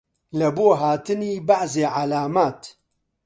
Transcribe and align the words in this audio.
لەبۆ 0.39 0.67
هاتنی 0.81 1.33
بەعزێ 1.47 1.85
عەلامات 1.97 2.61